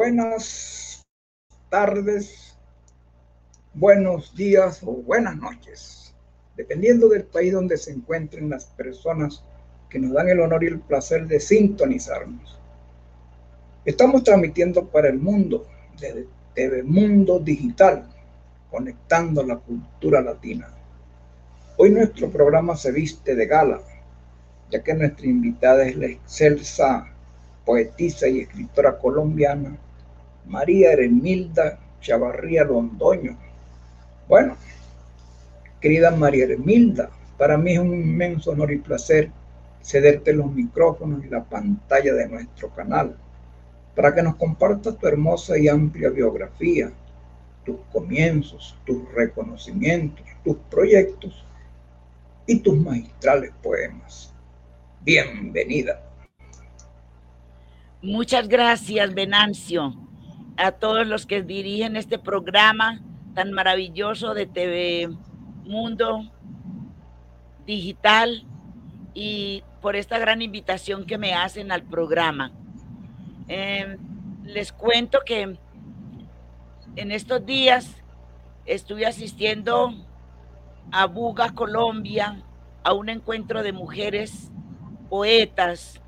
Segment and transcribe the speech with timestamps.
[0.00, 1.04] Buenas
[1.68, 2.56] tardes
[3.74, 6.14] buenos días o buenas noches,
[6.56, 9.44] dependiendo del país donde se encuentren las personas
[9.90, 12.58] que nos dan el honor y el placer de sintonizarnos.
[13.84, 15.66] Estamos transmitiendo para el mundo
[16.00, 18.08] desde TV Mundo Digital,
[18.70, 20.72] conectando la cultura latina.
[21.76, 23.82] Hoy nuestro programa se viste de gala,
[24.70, 27.06] ya que nuestra invitada es la excelsa
[27.66, 29.76] poetisa y escritora colombiana
[30.46, 33.36] María Eremilda Chavarría Londoño
[34.30, 34.56] bueno,
[35.80, 39.28] querida María Hermilda, para mí es un inmenso honor y placer
[39.82, 43.16] cederte los micrófonos y la pantalla de nuestro canal
[43.96, 46.92] para que nos compartas tu hermosa y amplia biografía,
[47.64, 51.44] tus comienzos, tus reconocimientos, tus proyectos
[52.46, 54.32] y tus magistrales poemas.
[55.00, 56.00] Bienvenida.
[58.00, 59.92] Muchas gracias, Venancio,
[60.56, 63.00] a todos los que dirigen este programa
[63.34, 65.08] tan maravilloso de TV
[65.64, 66.30] Mundo
[67.66, 68.44] Digital
[69.14, 72.52] y por esta gran invitación que me hacen al programa.
[73.48, 73.98] Em,
[74.44, 75.56] les cuento que
[76.96, 77.96] en estos días
[78.66, 79.94] estuve asistiendo
[80.92, 82.42] a Buga, Colombia,
[82.82, 84.50] a un encuentro de mujeres
[85.08, 86.00] poetas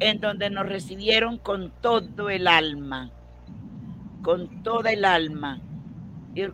[0.00, 3.10] en donde nos recibieron con todo el alma,
[4.22, 5.60] con toda el alma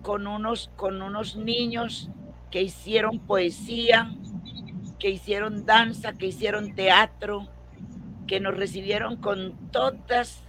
[0.01, 2.11] con unos, con unos niños
[2.51, 4.15] que hicieron poesía,
[4.99, 7.49] que hicieron danza, que hicieron teatro,
[8.27, 10.43] que nos recibieron con todas,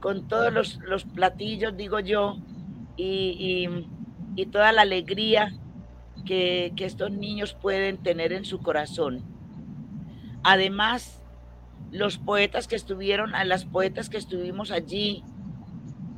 [0.00, 2.38] con todos los, platillos, digo yo,
[2.96, 3.68] y,
[4.52, 5.52] toda la alegría
[6.24, 9.24] que, que estos niños pueden tener en su corazón.
[10.44, 11.20] Además,
[11.90, 15.24] los poetas que estuvieron, a las poetas que estuvimos allí,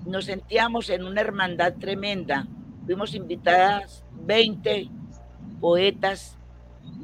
[0.07, 2.47] nos sentíamos en una hermandad tremenda.
[2.85, 4.89] Fuimos invitadas 20
[5.61, 6.39] poetas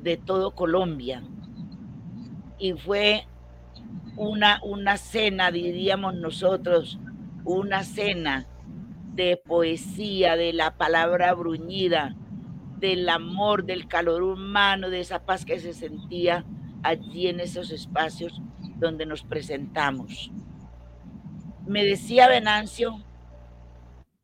[0.02, 1.22] de todo Colombia
[2.58, 3.26] y fue
[4.16, 6.98] una, una cena, diríamos nosotros,
[7.44, 8.46] una cena
[9.14, 12.14] de poesía, de la palabra bruñida,
[12.78, 16.44] del amor, del calor humano, de esa paz que se sentía
[16.82, 18.40] allí en esos espacios
[18.78, 20.30] donde nos presentamos
[21.66, 23.00] me decía Venancio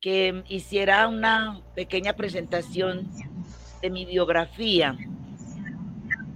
[0.01, 3.09] que hiciera una pequeña presentación
[3.81, 4.97] de mi biografía.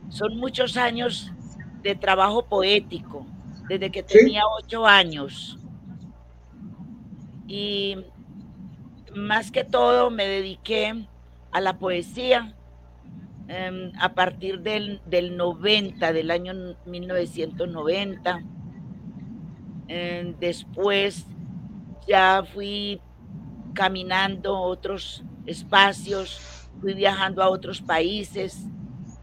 [0.09, 1.33] Son muchos años
[1.83, 3.27] de trabajo poético,
[3.69, 5.59] desde que tenía ocho años.
[7.47, 7.97] Y
[9.15, 11.07] más que todo me dediqué
[11.53, 12.55] a la poesía
[13.49, 18.56] em, a partir del, del 90, del año 1990
[19.89, 21.27] después
[22.07, 23.01] ya fui
[23.75, 26.41] caminando otros espacios,
[26.81, 28.67] fui viajando a otros países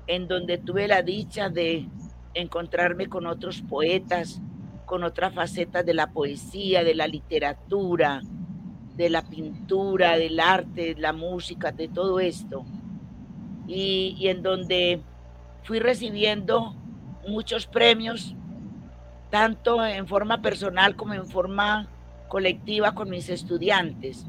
[0.08, 1.88] en donde tuve la dicha de
[2.34, 4.42] encontrarme con otros poetas,
[4.86, 8.22] con otras facetas de la poesía, de la literatura,
[8.96, 12.66] de la pintura, del arte, de la música, de todo esto.
[13.68, 15.02] Y, y en donde
[15.64, 16.76] fui recibiendo
[17.28, 18.36] muchos premios
[19.34, 21.88] tanto en forma personal como en forma
[22.28, 24.28] colectiva con mis estudiantes,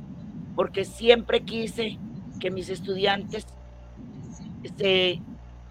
[0.57, 1.99] porque siempre quise
[2.41, 3.47] que mis estudiantes
[4.79, 5.21] se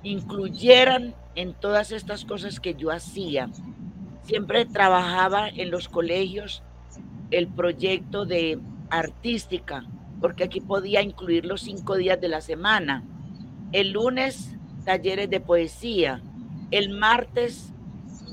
[0.03, 3.49] incluyeran en todas estas cosas que yo hacía.
[4.21, 6.61] Siempre trabajaba en los colegios
[7.31, 8.59] el proyecto de
[8.91, 9.83] artística,
[10.21, 13.03] porque aquí podía incluir los cinco días de la semana.
[13.71, 14.55] El lunes,
[14.85, 16.21] talleres de poesía.
[16.69, 17.72] El martes,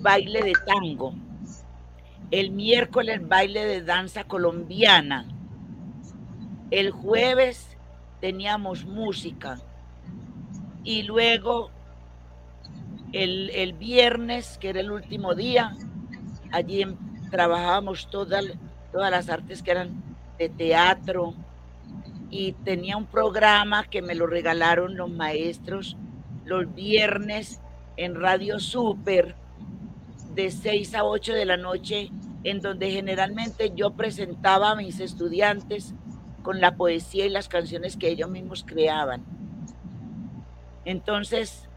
[0.01, 1.15] baile de tango.
[2.31, 5.27] El miércoles baile de danza colombiana.
[6.71, 7.77] El jueves
[8.21, 9.59] teníamos música.
[10.85, 11.71] Y luego
[13.13, 15.77] el, viernes, que era el último día,
[16.53, 16.97] allí em,
[17.31, 18.45] trabajábamos todas,
[18.93, 20.03] todas las artes que eran
[20.39, 21.35] de teatro.
[22.31, 25.97] Y tenía un programa que me lo regalaron los maestros
[26.51, 27.61] los viernes
[27.97, 29.37] en Radio Super
[30.35, 32.11] de 6 a 8 de la noche,
[32.45, 35.95] en donde generalmente yo presentaba a mis estudiantes
[36.43, 39.25] con la poesía y las canciones que ellos mismos creaban.
[40.85, 41.69] Entonces,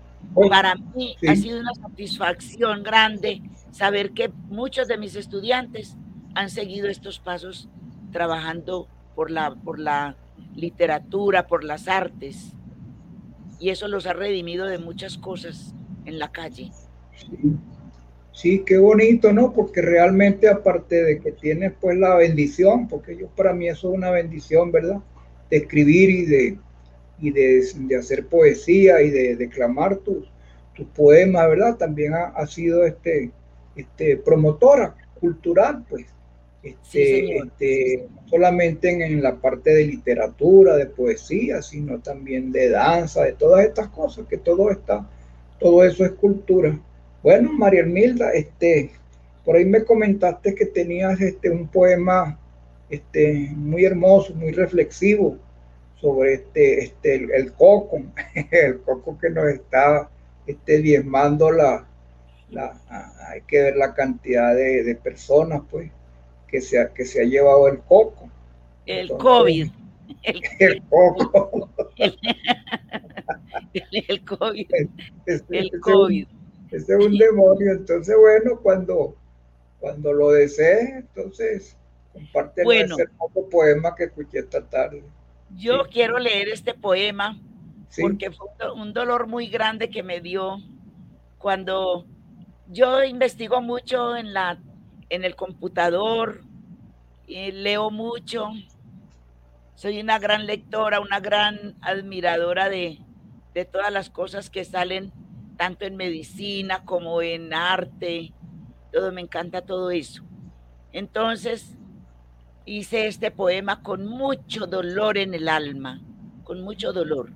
[0.49, 3.41] para mí ha sido una satisfacción grande
[3.71, 5.97] saber que muchos de mis estudiantes
[6.35, 7.69] han seguido estos pasos
[8.11, 10.15] trabajando por la, por la
[10.55, 12.53] literatura, por las artes.
[13.59, 15.73] Y eso los ha redimido de muchas cosas
[16.05, 16.71] en la calle.
[17.15, 17.57] Sí.
[18.41, 19.53] Qué bonito, ¿no?
[19.53, 23.97] Porque realmente aparte de que tienes pues la bendición, porque yo para mí eso es
[23.97, 24.97] una bendición, ¿verdad?
[25.49, 26.57] De escribir y de,
[27.19, 30.31] y de, hacer poesía y de declamar tus,
[30.75, 31.77] tus poemas, ¿verdad?
[31.77, 33.31] También ha, sido este,
[33.75, 36.07] este promotora cultural, pues.
[36.63, 43.23] Este, este, no solamente en, la parte de literatura, de poesía, sino también de danza,
[43.23, 45.05] de todas estas cosas, que todo está,
[45.59, 46.79] todo eso es cultura.
[47.23, 48.91] Bueno, María Hermilda, este,
[49.45, 52.37] por ahí me comentaste que tenías este, un poema
[52.89, 55.37] este, muy hermoso, muy reflexivo
[56.01, 58.01] sobre este, este, el, coco,
[58.51, 60.09] el coco que nos está
[60.45, 61.87] este, diezmando la,
[62.51, 62.73] la,
[63.29, 65.89] hay que ver la cantidad de, personas, pues,
[66.49, 68.29] que se, ha, que se ha llevado el coco.
[68.85, 69.69] El COVID.
[70.23, 71.69] El, coco.
[73.73, 74.67] El, COVID.
[75.49, 76.27] el COVID.
[76.73, 77.71] Es un demonio.
[77.71, 79.15] Entonces, bueno, cuando,
[79.79, 81.77] cuando lo desees, entonces
[82.11, 83.07] comparte bueno, ese
[83.49, 85.03] poema que escuché esta tarde.
[85.55, 87.39] Yo quiero leer este poema
[87.99, 90.57] porque fue un dolor muy grande que me dio
[91.37, 92.05] cuando
[92.67, 94.57] yo investigo mucho en, la,
[95.09, 96.41] en el computador,
[97.27, 98.49] y leo mucho,
[99.75, 102.99] soy una gran lectora, una gran admiradora de,
[103.53, 105.11] de todas las cosas que salen
[105.57, 108.33] tanto en medicina como en arte,
[108.91, 110.23] todo me encanta todo eso.
[110.91, 111.75] Entonces,
[112.65, 116.01] hice este poema con mucho dolor en el alma,
[116.43, 117.31] con mucho dolor.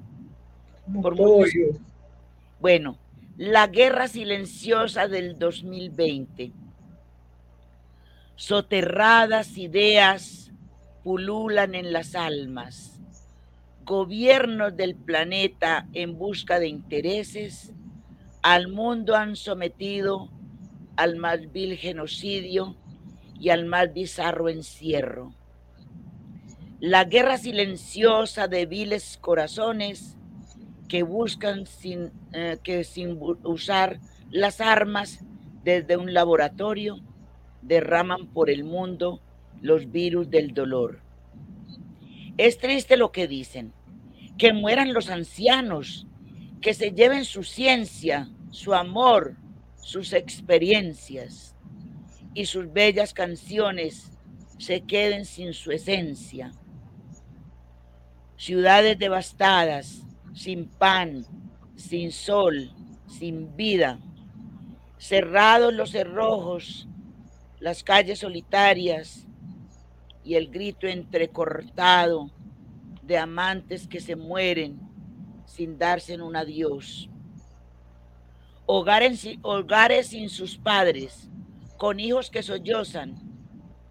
[1.01, 1.15] Por
[2.59, 2.97] Bueno,
[3.37, 6.51] la guerra silenciosa del 2020.
[8.35, 10.51] Soterradas ideas
[11.03, 12.99] pululan en las almas.
[13.83, 17.73] Gobiernos del planeta en busca de intereses
[18.41, 20.29] al mundo han sometido
[20.95, 22.75] al más vil genocidio
[23.39, 25.33] y al más bizarro encierro.
[26.79, 30.15] La guerra silenciosa de viles corazones
[30.87, 33.99] que buscan sin, eh, que sin usar
[34.29, 35.23] las armas
[35.63, 36.99] desde un laboratorio
[37.61, 39.19] derraman por el mundo
[39.61, 41.01] los virus del dolor.
[42.37, 43.73] Es triste lo que dicen,
[44.37, 46.05] que mueran los ancianos,
[46.61, 49.35] que se lleven su ciencia, su amor,
[49.81, 51.55] sus experiencias
[52.33, 54.11] y sus bellas canciones
[54.57, 56.51] se queden sin su esencia.
[58.35, 61.25] Ciudades devastadas, sin pan,
[61.75, 62.71] sin sol,
[63.07, 63.99] sin vida,
[64.97, 66.87] cerrados los cerrojos,
[67.59, 69.25] las calles solitarias
[70.23, 72.29] y el grito entrecortado
[73.03, 74.86] de amantes que se mueren
[75.57, 77.09] sin darse en un adiós.
[78.67, 81.31] Hogares, hogares sin sus padres,
[81.77, 83.15] con hijos que sollozan,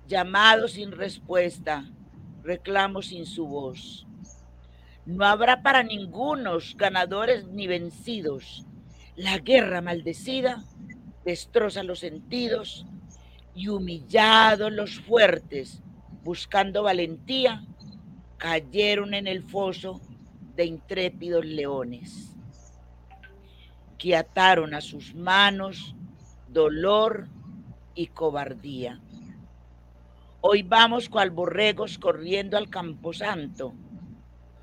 [0.07, 1.91] llamados sin respuesta,
[2.45, 4.07] reclamos sin su voz.
[5.07, 8.65] No habrá para ningunos ganadores ni vencidos.
[9.17, 10.63] La guerra maldecida
[11.25, 12.87] destroza los sentidos
[13.57, 15.83] y humillados los fuertes,
[16.23, 17.65] buscando valentía,
[18.39, 20.01] cayeron en el foso
[20.57, 22.35] de intrépidos leones,
[23.99, 25.95] que ataron a sus manos
[26.49, 27.29] dolor
[27.95, 29.01] y cobardía.
[30.41, 33.75] Hoy vamos cual borregos corriendo al camposanto.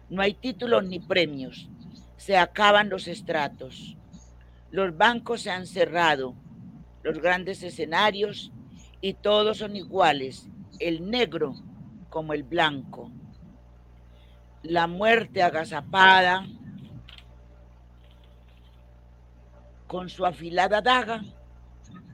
[0.09, 1.69] No hay títulos ni premios.
[2.17, 3.97] Se acaban los estratos.
[4.71, 6.35] Los bancos se han cerrado,
[7.03, 8.51] los grandes escenarios,
[9.01, 10.47] y todos son iguales,
[10.79, 11.53] el negro
[12.09, 13.12] como el blanco.
[14.63, 16.48] La muerte agazapada,
[19.88, 21.22] con su afilada daga,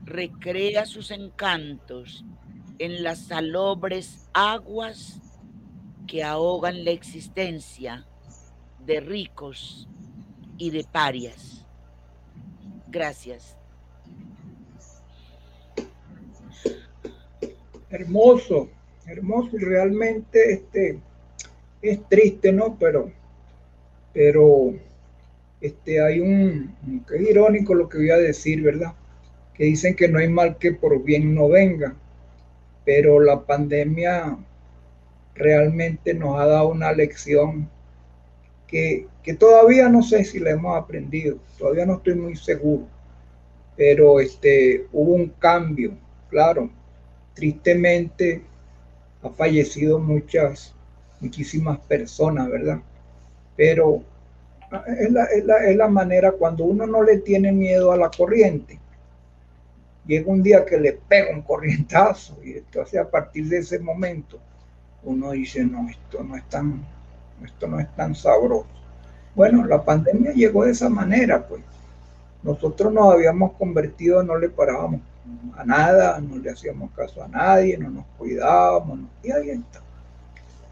[0.04, 2.24] recrea sus encantos
[2.78, 5.20] en las salobres aguas
[6.06, 8.04] que ahogan la existencia
[8.84, 9.88] de ricos
[10.58, 11.64] y de parias.
[12.88, 13.56] Gracias.
[17.90, 18.68] Hermoso,
[19.06, 21.00] hermoso y realmente este
[21.82, 22.76] es triste, ¿no?
[22.78, 23.10] Pero,
[24.12, 24.74] pero
[25.60, 28.94] este hay un, es irónico lo que voy a decir, ¿verdad?
[29.60, 31.94] que dicen que no hay mal que por bien no venga,
[32.86, 34.38] pero la pandemia
[35.34, 37.68] realmente nos ha dado una lección
[38.66, 42.86] que, que todavía no sé si la hemos aprendido, todavía no estoy muy seguro,
[43.76, 45.92] pero este, hubo un cambio,
[46.30, 46.70] claro,
[47.34, 48.40] tristemente
[49.22, 50.74] ha fallecido muchas,
[51.20, 52.80] muchísimas personas, ¿verdad?
[53.56, 54.02] Pero
[54.86, 58.10] es la, es, la, es la, manera cuando uno no le tiene miedo a la
[58.10, 58.78] corriente.
[60.06, 64.38] Llega un día que le pega un corrientazo y entonces a partir de ese momento
[65.02, 66.84] uno dice, no, esto no es tan,
[67.44, 68.68] esto no es tan sabroso.
[69.34, 71.62] Bueno, la pandemia llegó de esa manera, pues.
[72.42, 75.02] Nosotros nos habíamos convertido, no le parábamos
[75.56, 79.82] a nada, no le hacíamos caso a nadie, no nos cuidábamos, y ahí está.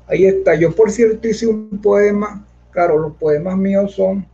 [0.09, 0.55] Ahí está.
[0.55, 4.27] Yo, por cierto, hice un poema, claro, los poemas míos son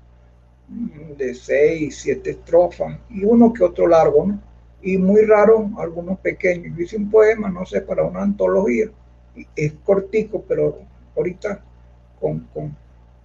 [1.16, 4.40] de seis, siete estrofas, y uno que otro largo, ¿no?
[4.82, 6.76] Y muy raro, algunos pequeños.
[6.76, 8.90] Yo hice un poema, no sé, para una antología.
[9.56, 10.78] Es cortico, pero
[11.16, 11.62] ahorita
[12.20, 12.76] con, con,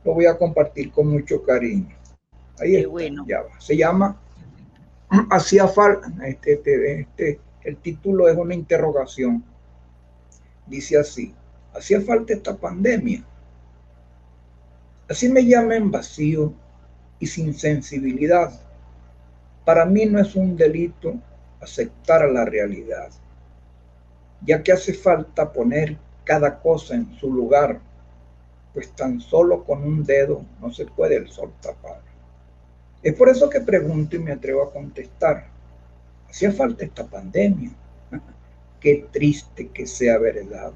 [0.03, 1.95] lo voy a compartir con mucho cariño.
[2.59, 3.25] Ahí Qué está, bueno.
[3.27, 3.59] ya va.
[3.59, 4.17] Se llama
[5.31, 9.43] Hacía falta, este, este, este, el título es una interrogación.
[10.67, 11.33] Dice así,
[11.73, 13.23] hacía falta esta pandemia.
[15.09, 16.53] Así me llamen vacío
[17.19, 18.51] y sin sensibilidad.
[19.65, 21.15] Para mí no es un delito
[21.61, 23.09] aceptar la realidad,
[24.45, 27.79] ya que hace falta poner cada cosa en su lugar,
[28.73, 32.01] pues tan solo con un dedo no se puede el sol tapar.
[33.01, 35.47] Es por eso que pregunto y me atrevo a contestar.
[36.29, 37.71] Hacía falta esta pandemia.
[38.79, 40.73] Qué triste que sea verdad.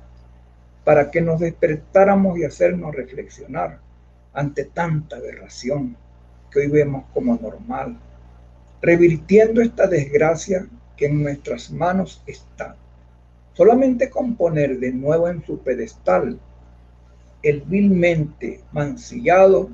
[0.84, 3.80] Para que nos despertáramos y hacernos reflexionar
[4.34, 5.96] ante tanta aberración
[6.52, 7.98] que hoy vemos como normal,
[8.82, 12.76] revirtiendo esta desgracia que en nuestras manos está.
[13.54, 16.40] Solamente con poner de nuevo en su pedestal
[17.44, 19.70] el vilmente mancillado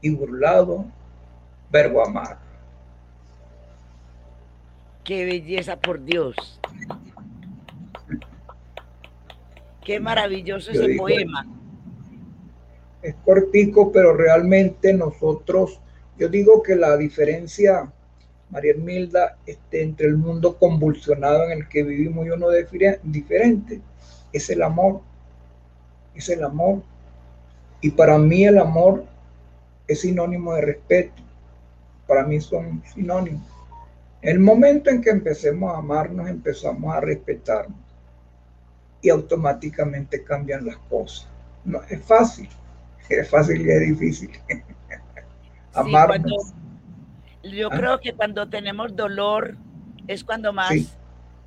[0.00, 0.86] y burlado
[1.70, 2.38] verbo amar.
[5.04, 6.34] Qué belleza, por Dios.
[9.84, 11.46] Qué maravilloso Yo ese digo, poema.
[13.02, 15.78] Es cortico, pero realmente nosotros,
[16.18, 17.92] yo digo que la diferencia,
[18.50, 23.80] María Hermilda, este, entre el mundo convulsionado en el que vivimos y uno difere- diferente,
[24.32, 25.00] es el amor.
[26.14, 26.82] Es el amor.
[27.82, 29.04] Y para mí el amor
[29.86, 31.22] es sinónimo de respeto.
[32.06, 33.42] Para mí son sinónimos.
[34.22, 37.76] El momento en que empecemos a amarnos, empezamos a respetarnos.
[39.04, 41.28] Y automáticamente cambian las cosas.
[41.64, 42.48] No, es fácil.
[43.10, 44.30] Es fácil y es difícil.
[45.76, 46.06] Sí, Amarnos.
[47.42, 47.76] cuando- yo Ah.
[47.76, 49.56] creo que cuando tenemos dolor
[50.06, 50.88] es cuando más Sí.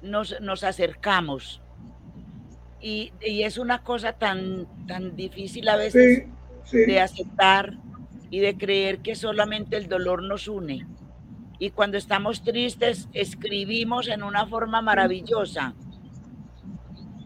[0.01, 1.61] nos, nos acercamos.
[2.81, 6.25] Y, y es una cosa tan, tan difícil a veces
[6.65, 6.77] sí.
[6.79, 7.77] de aceptar
[8.29, 10.85] y de creer que solamente el dolor nos une.
[11.57, 15.73] Y cuando estamos tristes, escribimos en una forma maravillosa.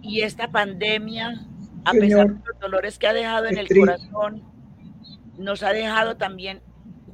[0.01, 1.45] Y esta pandemia,
[1.85, 3.79] a pesar de los dolores que ha dejado en el triste.
[3.79, 4.43] corazón,
[5.37, 6.61] nos ha dejado también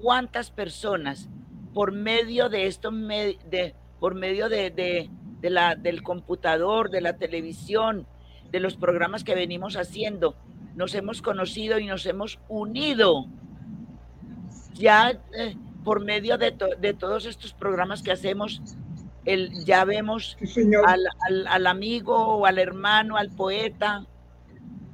[0.01, 1.29] cuántas personas
[1.73, 5.09] por medio de esto, me- de, por medio de, de-
[5.41, 8.07] de la, del computador, de la televisión,
[8.51, 10.35] de los programas que venimos haciendo,
[10.75, 13.27] nos hemos conocido y nos hemos unido.
[14.73, 18.61] Ya eh, por medio de, to- de todos estos programas que hacemos,
[19.27, 24.05] el, ya vemos Sí, al, al- al amigo o al hermano, al poeta,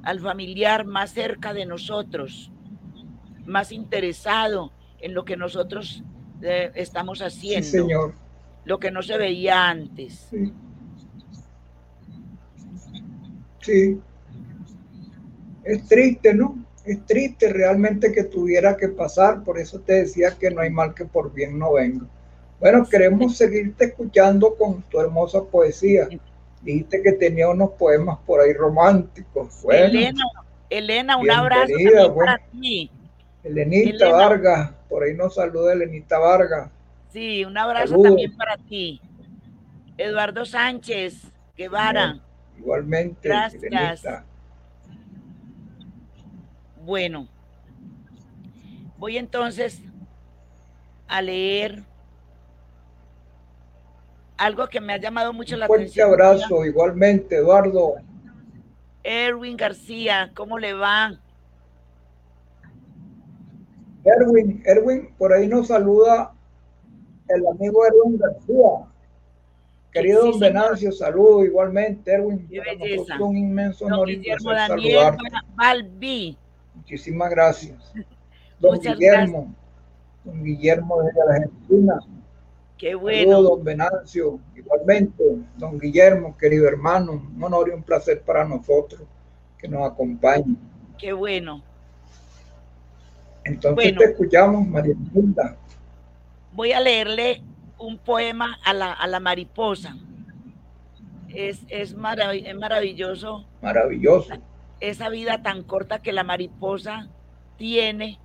[0.02, 2.50] al familiar más cerca de nosotros,
[3.46, 6.02] más interesado en lo que nosotros
[6.42, 8.14] eh, estamos Sí, haciendo, señor.
[8.66, 10.26] lo que no se veía antes.
[10.30, 10.52] Sí.
[13.60, 13.98] Sí.
[15.64, 16.58] Es triste, ¿no?
[16.84, 20.92] Es triste realmente que tuviera que pasar, por eso te decía que no hay mal
[20.94, 22.06] que por bien no venga.
[22.64, 26.08] Bueno, queremos seguirte escuchando con tu hermosa poesía.
[26.62, 29.60] Dijiste que tenía unos poemas por ahí románticos.
[29.62, 30.24] Bueno, Elena,
[30.70, 32.14] Elena, un abrazo bueno.
[32.14, 32.90] para ti.
[33.42, 34.16] Elenita Elena.
[34.16, 36.70] Vargas, por ahí nos saluda Elenita Vargas.
[37.12, 38.08] Sí, un abrazo Saludos.
[38.08, 38.98] también para ti.
[39.98, 41.20] Eduardo Sánchez
[41.58, 42.18] Guevara.
[42.56, 43.62] Igualmente, Gracias.
[43.62, 44.24] Elenita.
[46.82, 47.28] Bueno,
[48.96, 49.82] voy entonces
[51.06, 51.82] a leer
[54.36, 56.10] algo que me ha llamado mucho la fuerte atención.
[56.10, 57.94] abrazo, igualmente, Eduardo.
[59.02, 61.18] Erwin García, ¿cómo le va?
[64.04, 66.32] Erwin, Erwin, por ahí nos saluda
[67.28, 68.90] el amigo Erwin García.
[69.92, 70.40] Querido Sí, don.
[70.40, 72.48] Venancio, saludo igualmente, Erwin.
[72.48, 75.16] Para nosotros un inmenso Don honor y Daniel.
[75.54, 76.38] Balbi,
[76.74, 77.92] Muchísimas gracias.
[78.58, 79.54] Don Guillermo,
[80.24, 82.00] don Guillermo de la Argentina.
[82.78, 83.42] Qué bueno.
[83.42, 85.22] don Venancio, igualmente,
[85.56, 89.02] don Guillermo, querido hermano, un honor y un placer para nosotros
[89.58, 90.56] que nos acompañe.
[90.98, 91.62] Qué bueno.
[93.44, 95.56] Entonces te escuchamos, María Linda.
[96.52, 97.42] Voy a leerle
[97.78, 99.96] un poema a la, a la mariposa.
[101.28, 103.44] Es, es, maravilloso.
[103.60, 104.34] Maravilloso.
[104.80, 107.08] Esa vida tan corta que la mariposa
[107.56, 108.18] tiene,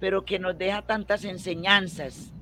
[0.00, 2.32] pero que nos deja tantas enseñanzas.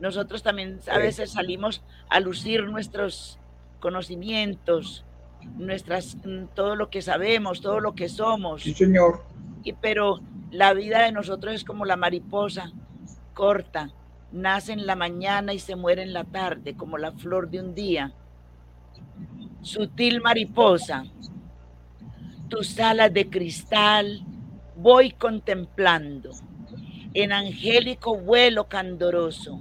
[0.00, 3.38] Nosotros también a veces salimos a lucir nuestros
[3.80, 5.04] conocimientos,
[5.56, 6.16] nuestras,
[6.54, 8.62] todo lo que sabemos, todo lo que somos.
[8.62, 9.22] Sí, señor.
[9.62, 12.72] Y, pero la vida de nosotros es como la mariposa,
[13.34, 13.90] corta,
[14.32, 17.74] nace en la mañana y se muere en la tarde, como la flor de un
[17.74, 18.12] día.
[19.62, 21.04] Sutil mariposa,
[22.48, 24.24] tus alas de cristal
[24.76, 26.30] voy contemplando,
[27.12, 29.60] en angélico vuelo candoroso,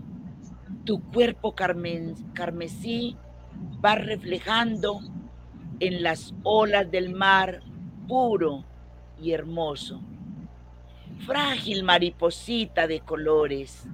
[0.90, 3.16] tu cuerpo carmesí
[3.86, 5.02] va reflejando
[5.80, 7.62] en las olas del mar
[8.08, 8.66] puro
[9.22, 10.02] y hermoso.
[11.28, 13.86] Frágil mariposita de colores,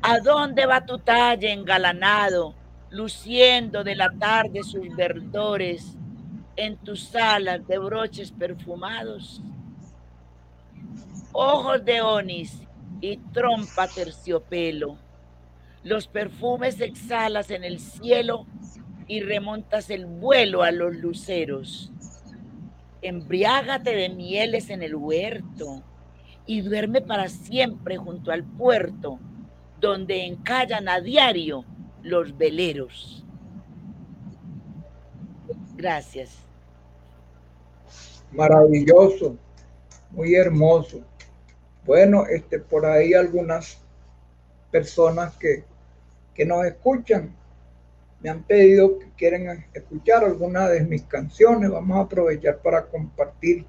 [0.00, 2.54] ¿A dónde va tu talle engalanado,
[2.90, 5.96] luciendo de la tarde sus verdores
[6.54, 9.42] en tus alas de broches perfumados?
[11.32, 12.62] Ojos de onis
[13.00, 14.98] y trompa terciopelo,
[15.86, 18.44] los perfumes exhalas en el cielo
[19.06, 21.92] y remontas el vuelo a los luceros.
[23.02, 25.84] Embriágate de mieles en el huerto
[26.44, 29.20] y duerme para siempre junto al puerto
[29.80, 31.64] donde encallan a diario
[32.02, 33.24] los veleros.
[35.76, 36.38] Gracias.
[38.32, 39.36] Maravilloso,
[40.10, 41.00] muy hermoso.
[41.84, 43.78] Bueno, este, por ahí algunas
[44.72, 45.64] personas que,
[46.36, 47.34] que nos escuchan
[48.20, 51.70] me han pedido que quieren escuchar alguna de mis canciones.
[51.70, 53.64] Vamos a aprovechar para compartir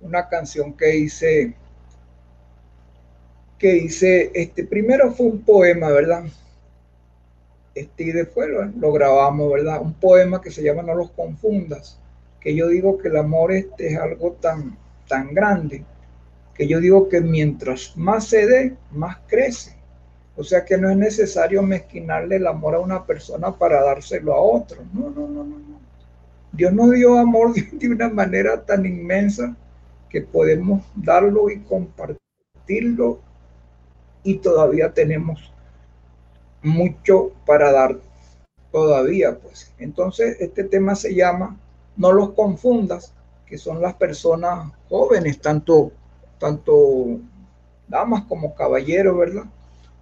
[0.00, 1.54] una canción que hice
[3.58, 6.24] que hice, este, primero fue un poema, ¿verdad?
[7.74, 9.80] Este, y después lo, grabamos, ¿verdad?
[9.80, 11.98] Un poema que se llama No los confundas,
[12.40, 14.76] que yo digo que el amor este es algo tan,
[15.08, 15.84] tan grande,
[16.54, 19.75] que yo digo que mientras más se dé, más crece.
[20.36, 24.40] O sea que no es necesario mezquinarle el amor a una persona para dárselo a
[24.40, 24.82] otro.
[24.92, 25.56] No, no, no, no.
[26.52, 29.56] Dios nos dio amor de una manera tan inmensa
[30.08, 33.20] que podemos darlo y compartirlo
[34.22, 35.52] y todavía tenemos
[36.62, 37.96] mucho para dar
[38.72, 39.72] todavía, pues.
[39.78, 41.56] Entonces, este tema se llama
[41.96, 43.14] No los confundas,
[43.46, 45.92] que son las personas jóvenes, tanto,
[46.38, 47.20] tanto
[47.88, 49.44] damas como caballeros, ¿verdad?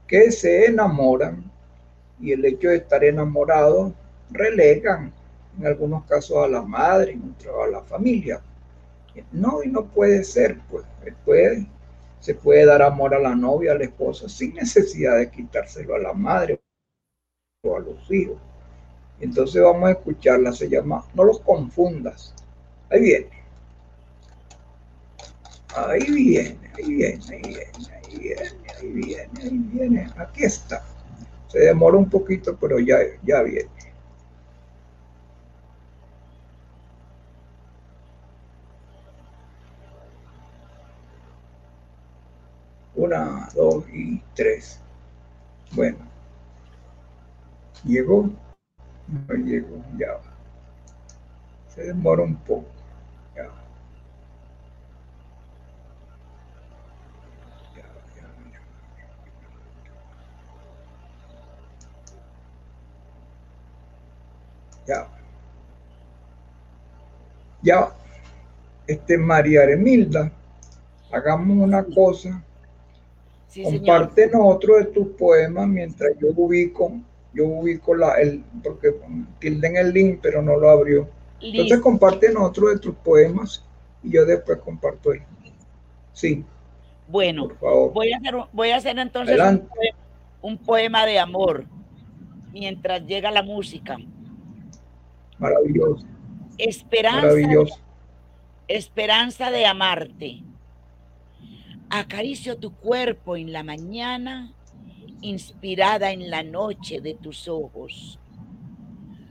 [0.06, 1.50] Que se enamoran
[2.20, 3.92] y el hecho de estar enamorado
[4.30, 5.12] relegan
[5.58, 8.40] en algunos casos a la madre, en otros a la familia.
[9.32, 10.84] No, y no puede ser, pues,
[12.20, 15.98] se puede dar amor a la novia, a la esposa, sin necesidad de quitárselo a
[15.98, 16.60] la madre
[17.62, 18.38] o a los hijos.
[19.20, 22.34] Entonces vamos a escucharla, se llama No los confundas.
[22.90, 23.30] Ahí viene,
[25.74, 30.10] ahí viene, ahí viene, ahí viene, ahí viene, ahí viene.
[30.16, 30.84] Aquí está.
[31.48, 33.70] Se demora un poquito, pero ya, ya viene.
[42.94, 44.80] Una, dos y tres.
[45.72, 45.98] Bueno.
[47.84, 48.30] Llegó.
[49.28, 49.84] No llegó.
[49.98, 50.18] Ya
[51.68, 52.66] Se demora un poco.
[53.36, 53.63] Ya.
[64.86, 65.08] Ya.
[67.62, 67.92] Ya.
[68.86, 70.30] Este María Remilda,
[71.10, 72.44] hagamos una cosa
[73.62, 76.92] Compártenos otro de tus poemas mientras yo ubico,
[77.32, 78.94] yo ubico la, el, porque
[79.38, 81.08] tilden el link, pero no lo abrió.
[81.40, 83.64] Entonces compártenos otro de tus poemas
[84.02, 85.22] y yo después comparto el.
[86.12, 86.44] Sí.
[87.06, 89.38] Bueno, voy a hacer, voy a hacer entonces
[90.40, 91.64] un poema, de amor
[92.52, 93.98] mientras llega la música.
[95.38, 96.04] Maravilloso.
[96.58, 97.22] Esperanza.
[97.22, 97.78] Maravilloso.
[98.66, 100.42] esperanza de amarte
[101.96, 104.52] Acaricio tu cuerpo en la mañana,
[105.20, 108.18] inspirada en la noche de tus ojos.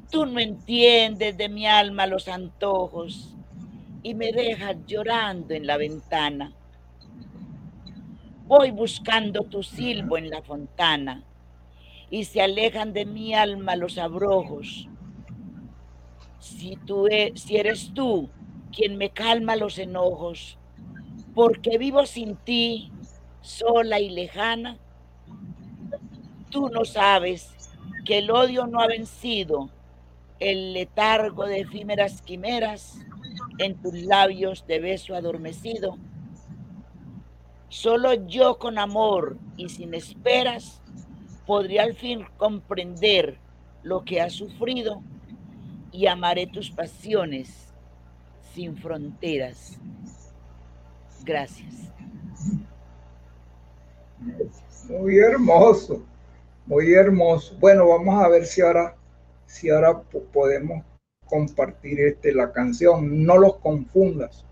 [0.09, 3.35] Tú no entiendes de mi alma los antojos
[4.01, 6.53] y me dejas llorando en la ventana.
[8.45, 11.25] Voy buscando tu silbo en la fontana
[12.09, 14.87] y se alejan de mi alma los abrojos.
[16.43, 18.29] Si, tú e, si eres tú
[18.75, 20.57] quien me calma los enojos,
[21.33, 22.91] porque vivo sin ti,
[23.39, 24.77] sola y lejana,
[26.49, 27.55] tú no sabes
[28.03, 29.69] que el odio no ha vencido
[30.41, 32.99] el letargo de efímeras quimeras
[33.57, 35.97] en tus labios de beso adormecido.
[37.69, 40.81] Solo yo con amor y sin esperas
[41.45, 43.37] podría al fin comprender
[43.81, 45.01] lo que has sufrido
[45.93, 47.71] y amaré tus pasiones
[48.53, 49.77] sin fronteras.
[51.23, 51.73] Gracias.
[54.89, 56.03] Muy hermoso,
[56.65, 57.55] muy hermoso.
[57.59, 58.95] Bueno, vamos a ver si ahora,
[59.45, 60.83] si ahora podemos
[61.25, 63.25] compartir este, la canción.
[63.25, 64.45] No los confundas.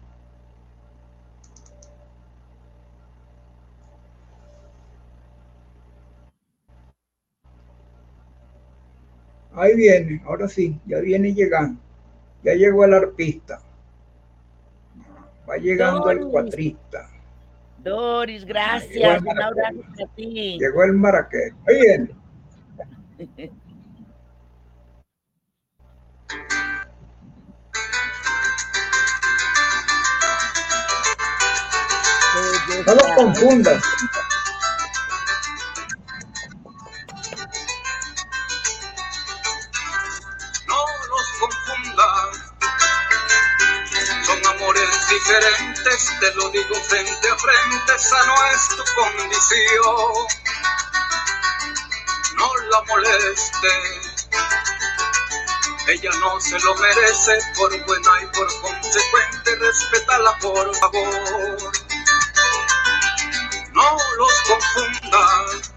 [9.53, 11.79] Ahí viene, ahora sí, ya viene llegando.
[12.43, 13.61] Ya llegó el arpista.
[15.49, 17.09] Va llegando el cuatrista.
[17.79, 19.21] Doris, gracias.
[19.21, 20.57] Un abrazo a ti.
[20.59, 21.55] Llegó el maraquero.
[21.67, 22.09] Ahí viene.
[32.87, 33.83] No lo confundas.
[46.19, 50.27] Te lo digo frente a frente, esa no es tu condición.
[52.37, 53.67] No la moleste,
[55.87, 61.71] ella no se lo merece, por buena y por consecuente, respétala por favor.
[63.73, 65.71] No los confundas,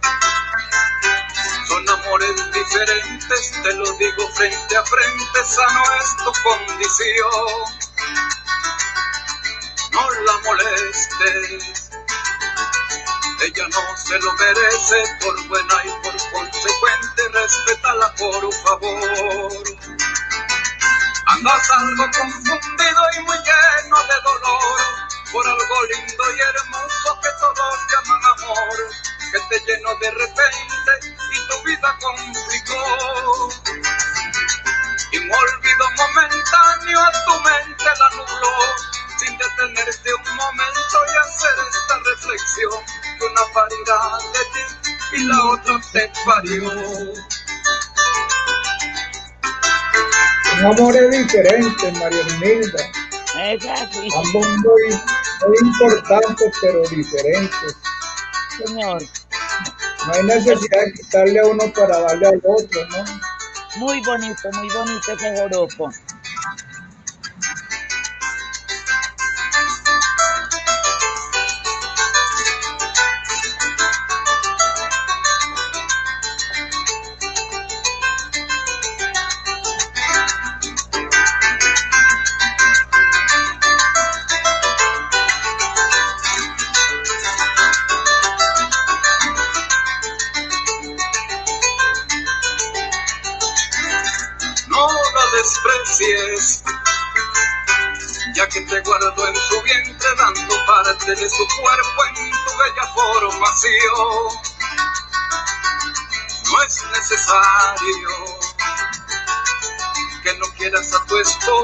[1.69, 7.84] son amores diferentes, te lo digo frente a frente, esa no es tu condición
[10.23, 11.91] la molestes.
[13.41, 19.53] Ella no se lo merece por buena y por consecuente, respétala por favor.
[21.27, 24.81] Andas algo confundido y muy lleno de dolor
[25.33, 28.77] por algo lindo y hermoso que todos llaman amor,
[29.33, 30.93] que te llenó de repente
[31.33, 33.49] y tu vida complicó.
[35.13, 38.94] Y un olvido momentáneo a tu mente la nubló
[39.35, 42.73] sin detenerte un momento y hacer esta reflexión,
[43.19, 44.65] que una paridad de ti
[45.13, 46.71] y la otra te parió.
[50.53, 52.83] Un amor es diferente, María Humilda.
[54.17, 55.01] Ambos muy,
[55.47, 57.77] muy importantes, pero diferentes.
[58.59, 59.03] Señor.
[60.07, 63.05] No hay necesidad de quitarle a uno para darle al otro, ¿no?
[63.77, 65.91] Muy bonito, muy bonito ese joropo.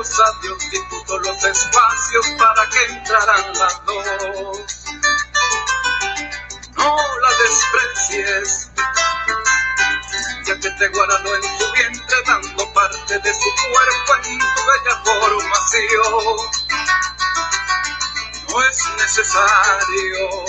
[0.00, 4.58] Tu esposa, Dios dispuso los espacios para que entraran las dos.
[6.76, 8.70] No la desprecies,
[10.46, 15.02] ya que te guardo en su vientre, dando parte de su cuerpo en tu bella
[15.04, 16.36] formación
[18.48, 20.44] no es necesario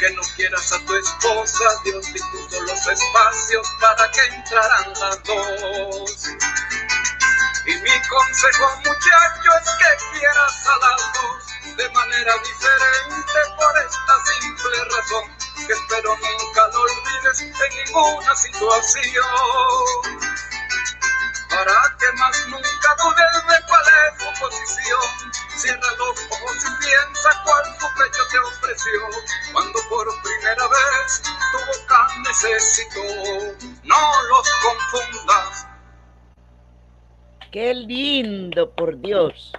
[0.00, 5.45] que no quieras a tu esposa, Dios dispuso los espacios para que entraran las dos.
[8.08, 15.36] Consejo, muchacho, es que quieras a las dos de manera diferente por esta simple razón,
[15.66, 17.52] que espero nunca lo olvides en
[17.84, 19.24] ninguna situación.
[21.50, 27.42] Para que más nunca dudes de cuál es su posición Cierra los ojos y piensa
[27.44, 29.00] cuál tu pecho te ofreció
[29.52, 33.02] cuando por primera vez tu boca necesitó.
[33.84, 35.66] No los confundas.
[37.50, 39.52] Qué lindo, por Dios.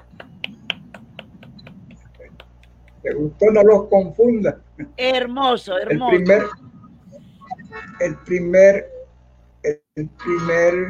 [3.01, 3.51] ¿Te gustó?
[3.51, 4.59] No los confunda.
[4.97, 6.11] Hermoso, hermoso.
[6.11, 6.43] El primer,
[7.99, 8.89] el primer,
[9.63, 10.87] el primer,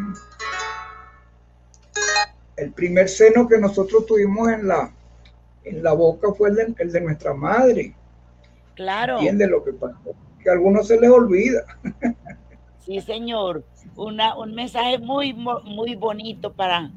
[2.57, 4.91] el primer seno que nosotros tuvimos en la,
[5.63, 7.93] en la boca fue el de, nuestra madre.
[8.75, 9.15] Claro.
[9.15, 10.15] ¿Entiende lo que pasó?
[10.41, 11.65] Que a algunos se les olvida.
[12.87, 13.65] Sí, señor.
[13.97, 16.89] Una, un mensaje muy, muy bonito para,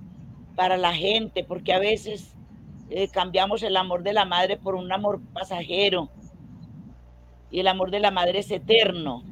[0.55, 2.31] para la gente, porque a veces
[2.91, 6.09] eh, cambiamos el amor de la madre por un amor pasajero.
[7.51, 9.25] Y el amor de la madre es eterno.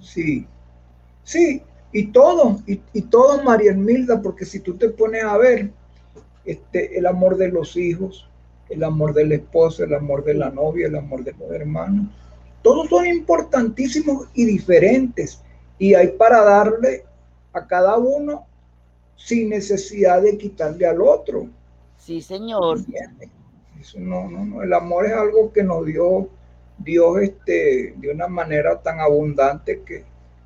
[0.00, 0.46] Sí,
[1.22, 1.60] sí,
[1.92, 5.70] y todo, y, y todo, María Milda, porque si tú te pones a ver
[6.46, 8.26] este, el amor de los hijos,
[8.70, 12.06] el amor del esposo, el amor de la novia, el amor de los hermanos,
[12.62, 15.42] todos son importantísimos y diferentes.
[15.80, 17.04] Y hay para darle
[17.54, 18.46] a cada uno
[19.16, 21.48] sin necesidad de quitarle al otro.
[21.96, 22.80] Sí, Señor.
[23.80, 24.62] Eso no, no, no.
[24.62, 26.28] El amor es algo que nos dio
[26.76, 30.04] Dios este, de una manera tan abundante que,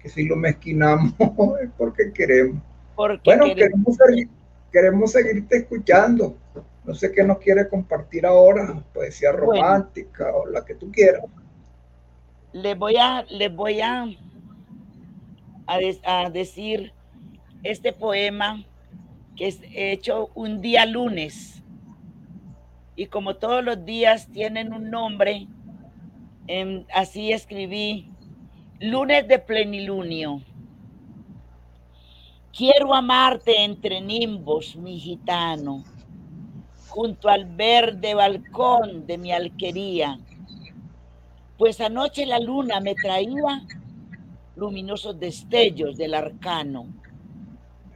[0.08, 1.14] si lo mezquinamos
[1.62, 2.62] es porque queremos.
[2.94, 3.98] Porque bueno, queremos.
[4.70, 6.36] Queremos, seguirte escuchando.
[6.84, 11.24] No sé qué nos quiere compartir ahora, poesía romántica o la que tú quieras.
[12.52, 14.04] Les voy a, les voy a,
[15.66, 16.92] a decir
[17.62, 18.64] este poema
[19.36, 21.62] que es hecho un día lunes.
[22.96, 25.48] Y como todos los días tienen un nombre,
[26.46, 28.08] em, así escribí,
[28.78, 30.42] lunes de plenilunio.
[32.56, 35.82] Quiero amarte entre nimbos, mi gitano,
[36.88, 40.20] junto al verde balcón de mi alquería,
[41.58, 43.64] pues anoche la luna me traía
[44.56, 46.86] luminosos destellos del arcano.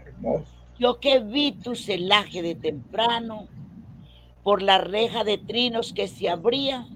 [0.04, 3.48] Hermoso yo que vi tu celaje de temprano,
[4.44, 6.86] por la reja de trinos que se abría,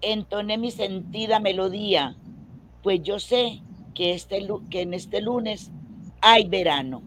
[0.00, 2.16] entoné mi sentida melodía,
[2.82, 3.62] pues yo sé
[3.94, 5.70] que, este, que en este lunes
[6.20, 7.02] hay verano.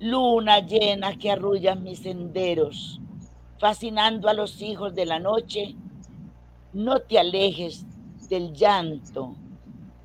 [0.00, 3.00] Luna llena que arrulla mis senderos,
[3.58, 5.74] fascinando a los hijos de la noche,
[6.74, 7.86] no te alejes
[8.28, 9.34] del llanto,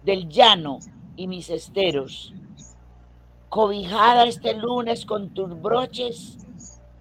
[0.04, 0.80] del llano
[1.16, 2.34] y mis esteros
[3.54, 6.39] Cobijada este lunes con tus broches,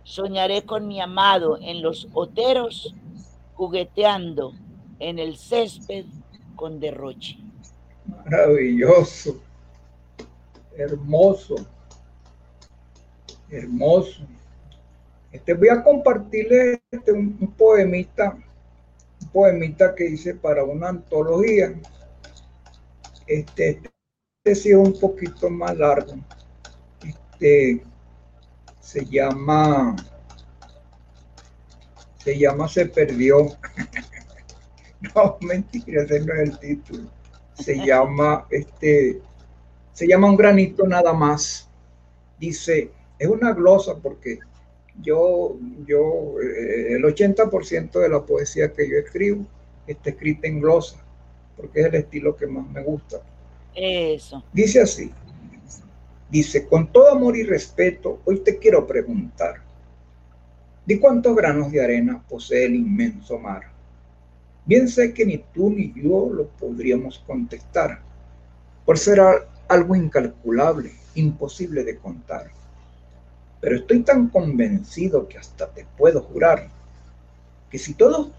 [0.03, 2.95] soñaré con mi amado en los oteros,
[3.55, 4.53] jugueteando
[4.99, 6.05] en el césped
[6.55, 7.39] con derroche.
[8.27, 9.41] Maravilloso,
[10.77, 11.55] hermoso,
[13.49, 14.21] hermoso.
[15.33, 18.37] Este, voy a compartirle este, un, poemita,
[19.23, 21.81] un poemita que hice para una antología.
[23.27, 23.81] Este,
[24.45, 26.15] este sí es un poquito más largo.
[27.05, 27.83] Este,
[28.81, 29.97] se llama,
[32.19, 33.47] se llama Se Perdió.
[35.15, 37.11] no, mentira, ese no es el título.
[37.55, 39.21] Se llama, este,
[39.93, 41.69] se llama Un granito nada más.
[42.39, 44.41] Dice, es una glosa porque
[45.01, 45.57] yo,
[45.87, 49.47] yo, eh, el 80% de la poesía que yo escribo
[49.87, 51.02] está escrita en glosa,
[51.63, 53.23] porque es el estilo que más me gusta.
[53.75, 54.45] Eso.
[54.53, 55.11] Dice así,
[56.33, 59.57] Dice, con todo amor y respeto, hoy te quiero preguntar,
[60.87, 63.65] ¿de cuántos granos de arena posee el inmenso mar?
[64.65, 68.01] Bien sé que ni tú ni yo lo podríamos contestar,
[68.87, 69.21] por ser
[69.69, 72.51] algo incalculable, imposible de contar.
[73.61, 76.71] Pero estoy tan convencido que hasta te puedo jurar
[77.69, 78.31] que si todos,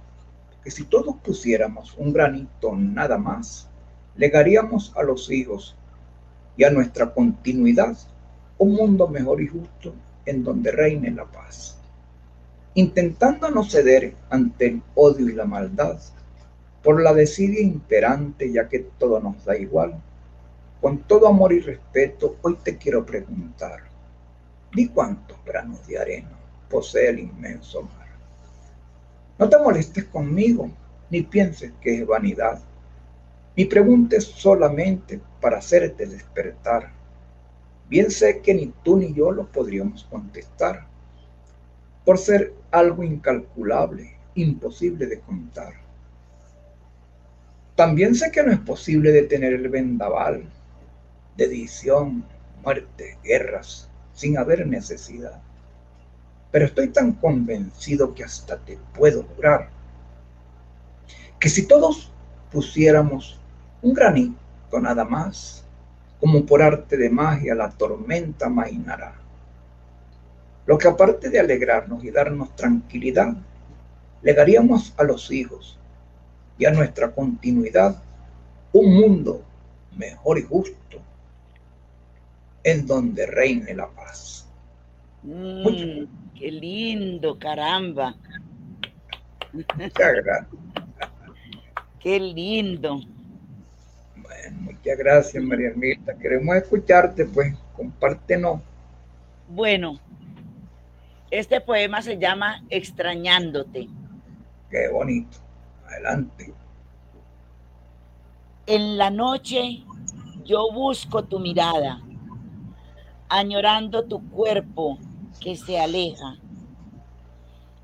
[0.63, 3.69] que si todos pusiéramos un granito nada más,
[4.15, 5.75] legaríamos a los hijos
[6.55, 7.97] y a nuestra continuidad
[8.57, 9.93] un mundo mejor y justo
[10.25, 11.77] en donde reine la paz.
[12.75, 15.99] Intentando no ceder ante el odio y la maldad,
[16.81, 20.01] por la desidia imperante ya que todo nos da igual,
[20.81, 23.83] con todo amor y respeto, hoy te quiero preguntar,
[24.73, 26.31] ¿di cuántos granos de arena
[26.69, 28.02] posee el inmenso mar?
[29.39, 30.69] No te molestes conmigo,
[31.09, 32.61] ni pienses que es vanidad
[33.55, 36.91] mi pregunta es solamente para hacerte despertar.
[37.87, 40.87] Bien sé que ni tú ni yo lo podríamos contestar,
[42.03, 45.73] por ser algo incalculable, imposible de contar.
[47.75, 50.45] También sé que no es posible detener el vendaval
[51.37, 52.25] de edición,
[52.63, 55.43] muerte, guerras, sin haber necesidad.
[56.53, 59.69] Pero estoy tan convencido que hasta te puedo jurar
[61.39, 62.11] que si todos
[62.51, 63.39] pusiéramos
[63.81, 65.65] un granito nada más,
[66.19, 69.15] como por arte de magia la tormenta mainará.
[70.67, 73.33] Lo que aparte de alegrarnos y darnos tranquilidad,
[74.21, 75.77] legaríamos a los hijos
[76.57, 78.01] y a nuestra continuidad
[78.71, 79.43] un mundo
[79.97, 81.01] mejor y justo
[82.63, 84.42] en donde reine la paz.
[85.23, 86.05] Mm,
[86.37, 88.15] qué lindo, caramba.
[89.53, 90.47] Muchas gracias.
[91.99, 92.99] Qué lindo.
[94.17, 96.13] Bueno, muchas gracias, María Mirta.
[96.15, 98.59] Queremos escucharte, pues, compártenos.
[99.47, 99.99] Bueno,
[101.31, 103.87] este poema se llama Extrañándote.
[104.69, 105.37] Qué bonito.
[105.87, 106.53] Adelante.
[108.65, 109.83] En la noche
[110.43, 112.01] yo busco tu mirada,
[113.29, 114.97] añorando tu cuerpo
[115.39, 116.37] que se aleja.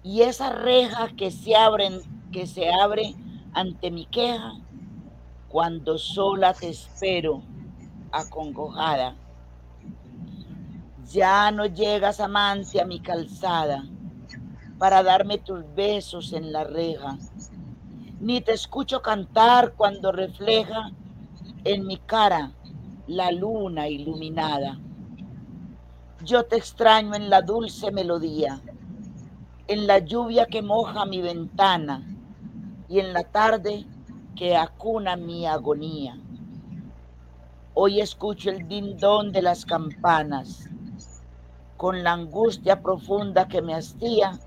[0.04, 3.16] Y esa reja que se abren, que se abre
[3.54, 4.54] ante mi queja,
[5.50, 7.42] cuando sola te espero,
[8.12, 9.16] acongojada.
[11.12, 13.84] Ya no llegas, amante, a mi calzada
[14.80, 17.18] para darme tus besos en la reja,
[18.22, 20.92] ni te escucho cantar cuando refleja
[21.66, 22.54] en mi cara
[23.06, 24.80] la luna iluminada.
[26.24, 28.60] Yo te extraño en la dulce melodía,
[29.68, 32.04] en la lluvia que moja mi ventana
[32.90, 33.86] y en la tarde
[34.36, 36.18] que acuna mi agonía.
[37.74, 40.70] Hoy escucho el dindón de las campanas,
[41.78, 44.38] con la angustia profunda que me hastía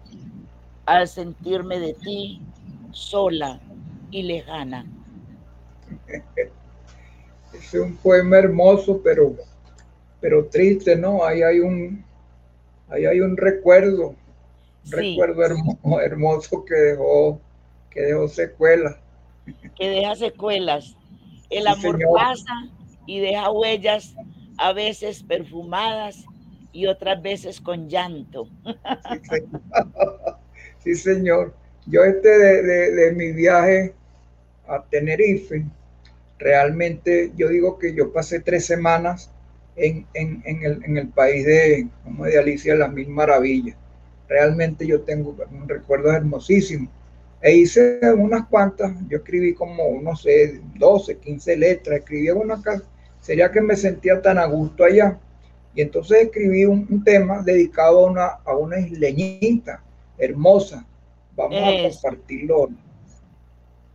[0.85, 2.42] al sentirme de ti
[2.90, 3.61] sola
[4.11, 4.85] y lejana.
[7.52, 9.37] Es un poema hermoso, pero,
[10.22, 11.24] pero triste, ¿no?
[11.24, 12.02] Ahí hay un,
[12.88, 14.14] ahí hay un recuerdo,
[14.87, 17.40] un recuerdo hermoso, hermoso que dejó,
[17.90, 18.96] que dejó secuelas.
[19.76, 20.96] Que deja secuelas.
[21.50, 22.70] El amor pasa
[23.04, 24.14] y deja huellas
[24.56, 26.24] a veces perfumadas
[26.72, 28.48] y otras veces con llanto.
[30.78, 31.54] Sí, señor.
[31.87, 33.92] Yo este de, mi viaje
[34.68, 35.64] a Tenerife,
[36.38, 39.32] realmente yo digo que yo pasé tres semanas
[39.76, 43.76] en, el, país de, como de Alicia las Mil Maravillas.
[44.28, 46.88] Realmente yo tengo un recuerdo hermosísimo.
[47.40, 52.85] E hice unas cuantas, yo escribí como, no sé, 12, 15 letras, escribí una casa.
[53.20, 55.18] Sería que me sentía tan a gusto allá.
[55.74, 59.82] Y entonces escribí un, tema dedicado a una, a una isleñita
[60.18, 60.87] hermosa.
[61.35, 62.68] Vamos a compartirlo.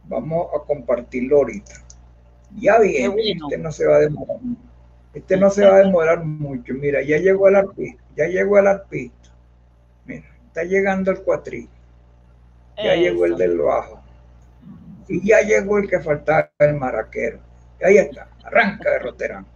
[0.06, 1.74] Vamos a compartirlo ahorita.
[2.60, 4.38] Ya bien, este no se va a demorar.
[5.18, 6.76] Este no se va a demorar mucho.
[6.76, 9.30] Mira, ya llegó el arpista, ya llegó el arpista.
[10.06, 11.68] Mira, está llegando el cuatril.
[12.78, 14.00] Ya llegó el del bajo.
[15.08, 17.40] Y ya llegó el que faltaba, el maraquero.
[17.82, 19.48] Y ahí está, arranca de Roterán.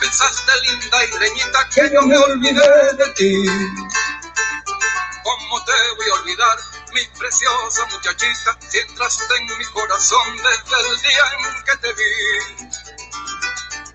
[0.00, 3.44] Pensaste linda y leñita que yo me olvidé de ti.
[5.22, 6.58] ¿Cómo te voy a olvidar,
[6.92, 12.70] mi preciosa muchachita, si entraste en mi corazón desde el día en que te vi?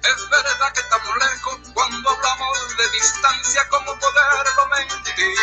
[0.03, 5.37] Es verdad que estamos lejos cuando hablamos de distancia, ¿cómo poderlo mentir?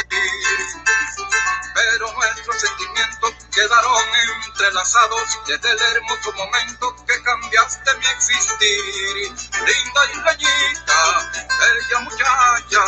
[1.74, 4.02] Pero nuestros sentimientos quedaron
[4.46, 9.32] entrelazados desde el hermoso momento cambiaste mi existir.
[9.52, 12.84] Linda y isleñita, bella muchacha,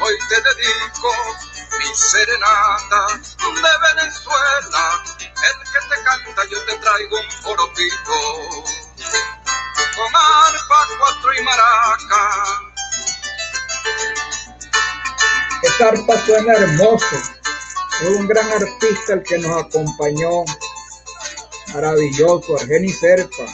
[0.00, 1.12] hoy te dedico
[1.78, 5.02] mi serenata de Venezuela.
[5.18, 8.16] El que te canta yo te traigo un foropito
[9.96, 12.70] con arpa, cuatro y maraca.
[15.62, 17.16] Esta arpa suena hermoso.
[18.02, 20.44] Es un gran artista el que nos acompañó.
[21.74, 23.44] Maravilloso, Argeni Serpa.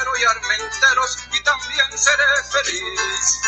[0.00, 3.40] Herrero y armenteros y también seré feliz.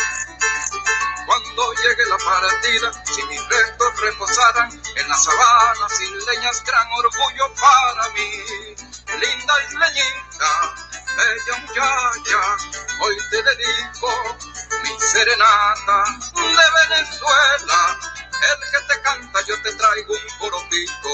[1.25, 7.53] Cuando llegue la partida, si mis restos reposaran en la sabana sin leñas, gran orgullo
[7.55, 8.75] para mí.
[9.19, 10.75] Linda isleñita,
[11.15, 12.57] bella muchacha,
[12.99, 14.37] hoy te dedico
[14.83, 17.99] mi serenata de Venezuela.
[18.41, 21.09] El que te canta, yo te traigo un coropito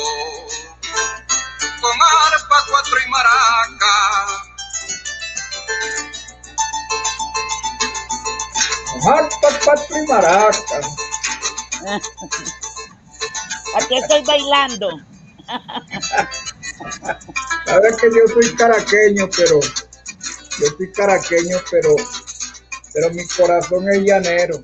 [1.81, 4.49] con arpa, cuatro y maraca.
[9.89, 10.82] Y maraca.
[13.76, 14.89] Aquí estoy bailando.
[17.65, 21.95] Sabes que yo soy caraqueño, pero yo soy caraqueño, pero
[22.93, 24.63] pero mi corazón es llanero.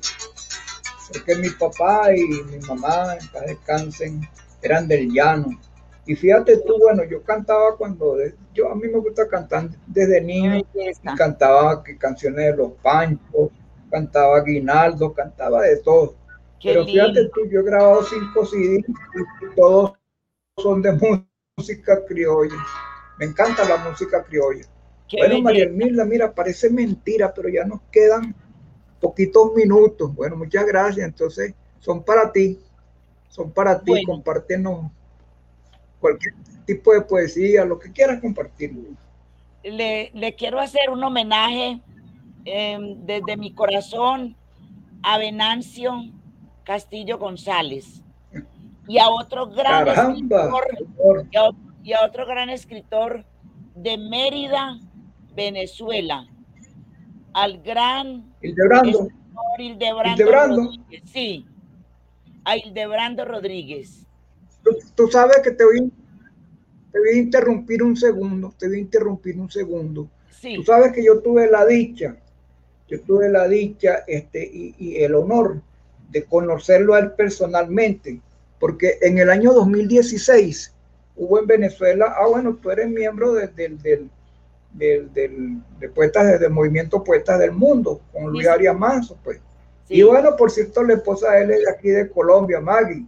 [1.12, 4.26] Porque mi papá y mi mamá, en paz descansen,
[4.62, 5.50] eran del llano.
[6.06, 8.16] Y fíjate tú, bueno, yo cantaba cuando,
[8.54, 10.64] yo a mí me gusta cantar desde niño, y
[11.16, 13.50] cantaba canciones de los Panchos,
[13.90, 16.14] cantaba Guinaldo, cantaba de todo.
[16.60, 17.30] Qué Pero fíjate lindo.
[17.34, 19.94] tú, yo he grabado cinco CDs y todos
[20.56, 20.92] son de
[21.56, 22.56] música criolla.
[23.18, 24.64] Me encanta la música criolla.
[25.08, 25.64] Qué bueno, María.
[25.64, 28.34] Elmirla, mira, parece mentira, pero ya nos quedan
[29.00, 30.14] poquitos minutos.
[30.14, 31.06] Bueno, muchas gracias.
[31.06, 32.60] Entonces, son para ti.
[33.28, 33.90] Son para ti.
[33.90, 34.06] Bueno.
[34.06, 34.90] Compártenos
[36.00, 36.34] cualquier
[36.66, 38.72] tipo de poesía, lo que quieras compartir.
[39.62, 41.80] le, le quiero hacer un homenaje
[42.44, 44.36] eh, desde mi corazón
[45.02, 45.92] a Venancio
[46.64, 48.02] Castillo González
[48.88, 50.12] y a otro gran Caramba.
[50.12, 51.26] escritor señor.
[51.30, 51.50] y a,
[51.82, 53.24] y a otro gran escritor
[53.74, 54.78] de Mérida,
[55.34, 56.26] Venezuela,
[57.32, 60.56] al gran Hildebrando, escritor Hildebrando, Hildebrando.
[60.62, 61.02] Rodríguez.
[61.10, 61.46] Sí,
[62.44, 64.05] a Hildebrando Rodríguez.
[64.72, 65.92] Tú, tú sabes que te voy,
[66.92, 68.52] te voy a interrumpir un segundo.
[68.58, 70.08] Te voy a interrumpir un segundo.
[70.40, 72.16] Sí, Tú sabes que yo tuve la dicha,
[72.88, 75.60] yo tuve la dicha este, y, y el honor
[76.10, 78.20] de conocerlo a él personalmente,
[78.60, 80.72] porque en el año 2016
[81.16, 84.10] hubo en Venezuela, ah bueno, tú eres miembro de- del, del,
[84.72, 88.48] del, del- de Poetas, de- del movimiento Poetas del Mundo, con Luis Sí.
[88.48, 89.38] Arias Manso, pues.
[89.88, 89.94] sí.
[89.96, 93.04] Y bueno, por cierto, la esposa de él es de aquí de Colombia, Maggie,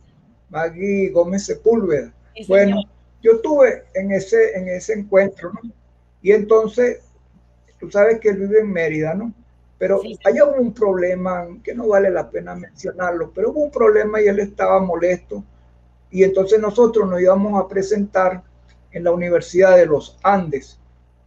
[0.51, 2.12] Maggie Gómez Sepúlveda.
[2.34, 2.82] sí, Bueno,
[3.22, 5.70] yo estuve en ese, en ese encuentro, ¿no?
[6.22, 7.01] Y entonces,
[7.78, 9.32] tú sabes que él vive en Mérida, ¿no?
[9.78, 13.70] Pero Sí, allá hubo un problema que no vale la pena mencionarlo, pero hubo un
[13.70, 15.44] problema y él estaba molesto.
[16.11, 18.42] Y entonces nosotros nos íbamos a presentar
[18.90, 20.80] en la Universidad de los Andes.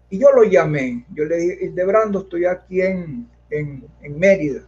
[0.09, 4.63] Y yo lo llamé, yo le dije, Hildebrando, estoy aquí en, en, en Mérida.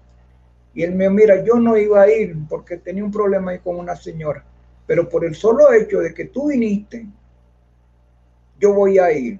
[0.73, 3.59] Y él me dijo, mira, yo no iba a ir porque tenía un problema ahí
[3.59, 4.43] con una señora,
[4.87, 7.07] pero por el solo hecho de que tú viniste,
[8.59, 9.39] yo voy a ir.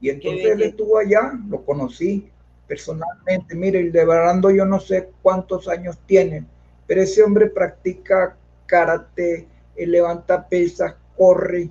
[0.00, 2.30] Y entonces él estuvo allá, lo conocí
[2.68, 3.54] personalmente.
[3.56, 6.46] Mire, Hildebrando yo no sé cuántos años tiene,
[6.86, 8.36] pero ese hombre practica
[8.66, 11.70] karate, levanta pesas, corre,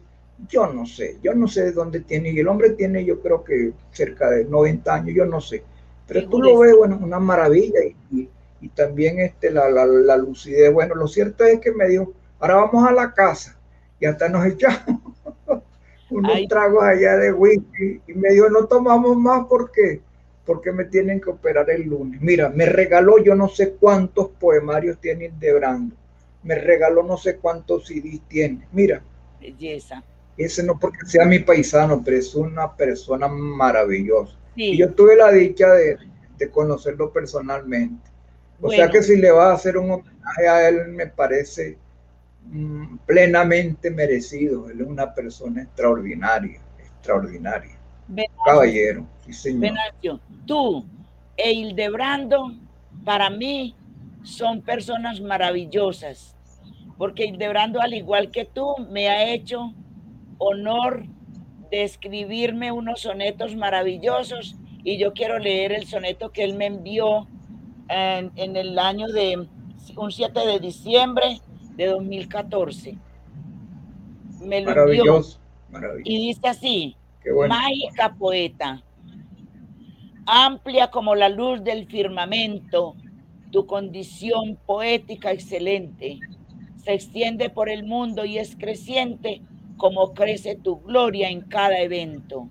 [0.50, 3.44] yo no sé, yo no sé de dónde tiene, y el hombre tiene yo creo
[3.44, 5.64] que cerca de 90 años, yo no sé,
[6.08, 7.80] pero tú lo ves, bueno, una maravilla.
[8.12, 8.30] Y, y-
[8.62, 12.56] y también este, la, la, la lucidez, bueno, lo cierto es que me dijo, ahora
[12.56, 13.58] vamos a la casa
[14.00, 15.02] y hasta nos echamos
[16.10, 16.48] unos Ay.
[16.48, 20.04] tragos allá de whisky y me dijo, no tomamos más porque
[20.46, 22.22] porque me tienen que operar el lunes.
[22.22, 25.98] Mira, me regaló yo no sé cuántos poemarios tiene Hildebrando.
[26.42, 28.66] Me regaló no sé cuántos CDs tiene.
[28.72, 29.04] Mira,
[29.40, 30.04] Belleza.
[30.38, 34.40] ese no porque sea mi paisano, pero es una persona maravillosa.
[34.68, 35.98] Y yo tuve la dicha de,
[36.38, 38.10] de conocerlo personalmente.
[38.62, 41.78] O sea que si le vas a hacer un homenaje a él, me parece
[42.46, 44.70] mm, plenamente merecido.
[44.70, 47.78] Él es una persona extraordinaria, extraordinaria.
[48.46, 49.74] Caballero, sí señor.
[50.46, 50.86] Tú
[51.36, 52.54] e Hildebrando,
[53.04, 53.76] para mí,
[54.24, 56.36] son personas maravillosas,
[56.98, 59.74] porque Hildebrando, al igual que tú, me ha hecho
[60.38, 61.06] honor
[61.70, 67.28] de escribirme unos sonetos maravillosos y yo quiero leer el soneto que él me envió
[67.90, 69.48] en, en el año de
[69.96, 71.42] un 7 de diciembre
[71.76, 72.98] de 2014.
[74.42, 76.12] Me lo Maravilloso, maravilloso.
[76.12, 76.96] y dice así,
[77.34, 77.56] bueno.
[77.56, 78.84] mágica poeta,
[80.26, 82.96] amplia como la luz del firmamento,
[83.52, 86.20] tu condición poética excelente,
[86.84, 89.42] se extiende por el mundo y es creciente
[89.78, 92.50] como crece tu gloria en cada evento.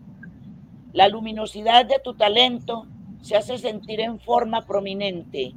[0.92, 2.86] La luminosidad de tu talento
[3.22, 5.52] se hace sentir en forma prominente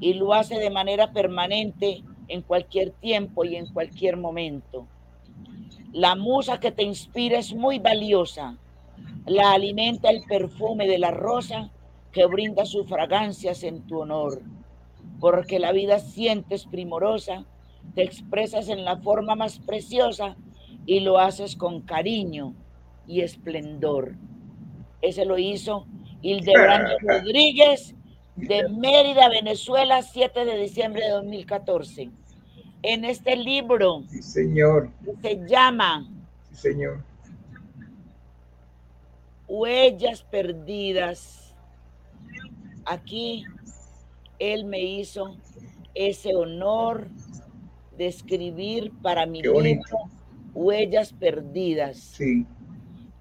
[0.00, 4.86] y lo hace de manera permanente en cualquier tiempo y en cualquier momento.
[5.92, 8.58] La musa que te inspira es muy valiosa,
[9.26, 11.70] La alimenta el perfume de la rosa
[12.12, 14.40] que brinda sus fragancias en tu honor.
[15.20, 17.44] Porque la vida sientes primorosa,
[17.94, 20.36] te expresas en la forma más preciosa
[20.86, 22.54] y lo haces con cariño
[23.06, 24.14] y esplendor.
[25.02, 25.86] Ese lo hizo
[26.26, 27.94] Hildebrando Rodríguez
[28.36, 32.10] de Mérida, Venezuela, 7 de diciembre de 2014.
[32.82, 34.90] En este libro sí, señor.
[35.22, 36.08] se llama
[36.50, 37.02] sí, señor.
[39.48, 41.54] Huellas Perdidas.
[42.84, 43.44] Aquí
[44.38, 45.36] él me hizo
[45.94, 47.08] ese honor
[47.96, 50.10] de escribir para mi libro
[50.54, 51.98] Huellas Perdidas.
[51.98, 52.46] Sí.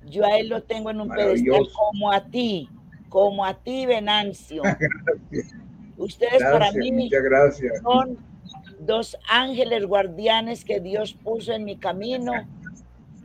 [0.07, 2.69] Yo a él lo tengo en un pedestal como a ti,
[3.09, 4.63] como a ti, Venancio.
[5.97, 7.09] Ustedes para mí
[7.81, 8.17] son
[8.79, 12.33] dos ángeles guardianes que Dios puso en mi camino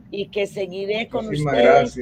[0.09, 1.99] y que seguiré con ustedes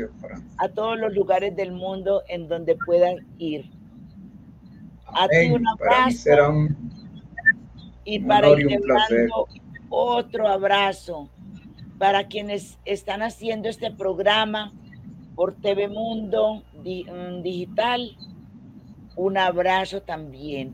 [0.57, 3.69] a todos los lugares del mundo en donde puedan ir.
[5.05, 6.67] A ti un abrazo.
[8.03, 8.79] y para ir
[9.89, 11.29] otro abrazo
[11.97, 14.71] para quienes están haciendo este programa
[15.39, 18.17] por TV Mundo mm, Digital,
[19.15, 20.73] un abrazo también.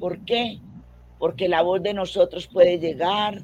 [0.00, 0.60] ¿Por qué?
[1.18, 3.42] Porque la voz de nosotros puede llegar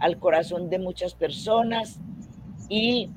[0.00, 1.98] al corazón de muchas personas
[2.68, 3.08] y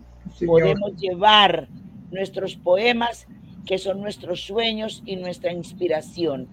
[0.47, 1.67] podemos llevar
[2.11, 3.27] nuestros poemas,
[3.65, 6.47] que son nuestros sueños y nuestra inspiración.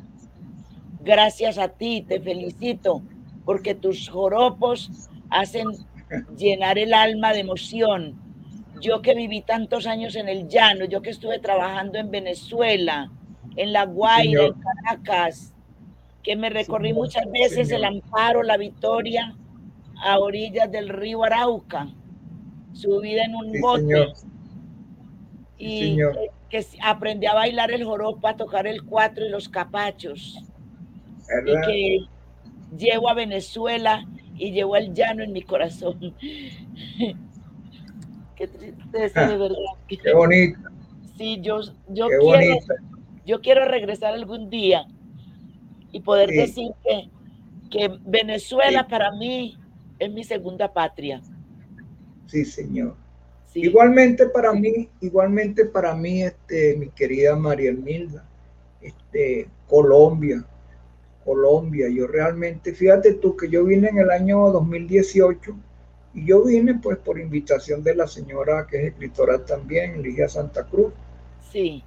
[1.05, 3.01] Gracias a ti, te felicito,
[3.45, 4.91] porque tus joropos
[5.31, 5.69] hacen
[6.37, 8.22] llenar el alma de emoción.
[8.83, 13.13] Yo que viví tantos años en el llano, yo que estuve trabajando en Venezuela,
[13.57, 15.55] en La Guaira, en Caracas,
[16.25, 19.37] que me recorrí muchas veces el Amparo, la Victoria,
[20.03, 21.95] a orillas del río Arauca,
[22.73, 24.13] subida en un bote.
[25.59, 25.99] Y
[26.51, 30.43] que, aprendí a bailar el joropo, a tocar el cuatro y los capachos.
[31.47, 31.99] Y que
[32.77, 34.05] llevo a Venezuela
[34.37, 36.17] y llevó el llano en mi corazón.
[38.37, 39.57] Qué tristeza, de verdad.
[39.89, 40.59] Qué bonito.
[41.17, 42.59] Sí, yo, yo, quiero,
[43.27, 44.87] yo quiero regresar algún día
[45.93, 47.11] y poder decir que,
[47.71, 49.57] que Venezuela para mí
[49.99, 51.21] es mi segunda patria.
[52.27, 52.97] Sí, señor.
[53.55, 58.25] Igualmente para mí, igualmente para mí, este, mi querida María Milda,
[58.81, 60.45] este, Colombia,
[61.25, 61.89] Colombia.
[61.91, 65.55] Yo realmente, fíjate tú que yo vine en el año 2018
[66.15, 70.65] y yo vine pues por invitación de la señora que es escritora también, Ligia Santa
[70.65, 70.93] Cruz.
[71.51, 71.83] Sí.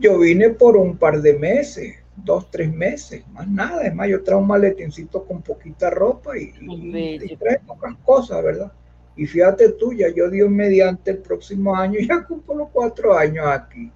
[0.00, 3.82] Yo vine por un par de meses, dos, tres meses, más nada.
[3.86, 7.36] Es más, yo traigo un maletincito con poquita ropa y, y,
[7.66, 8.72] pocas cosas, ¿verdad?
[9.16, 13.46] Y fíjate tú, ya yo Dios mediante el próximo año, ya cumplo los cuatro años
[13.46, 13.90] aquí.